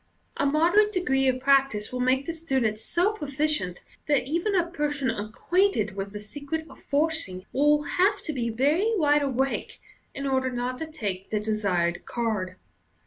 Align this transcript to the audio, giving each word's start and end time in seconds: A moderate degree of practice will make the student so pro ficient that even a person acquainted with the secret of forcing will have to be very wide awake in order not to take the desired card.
A 0.37 0.47
moderate 0.47 0.91
degree 0.91 1.27
of 1.27 1.39
practice 1.39 1.93
will 1.93 1.99
make 1.99 2.25
the 2.25 2.33
student 2.33 2.79
so 2.79 3.11
pro 3.11 3.27
ficient 3.27 3.81
that 4.07 4.23
even 4.23 4.55
a 4.55 4.65
person 4.65 5.11
acquainted 5.11 5.95
with 5.95 6.11
the 6.13 6.19
secret 6.19 6.65
of 6.71 6.79
forcing 6.79 7.45
will 7.53 7.83
have 7.83 8.19
to 8.23 8.33
be 8.33 8.49
very 8.49 8.93
wide 8.95 9.21
awake 9.21 9.79
in 10.15 10.25
order 10.25 10.49
not 10.49 10.79
to 10.79 10.87
take 10.87 11.29
the 11.29 11.39
desired 11.39 12.03
card. 12.05 12.55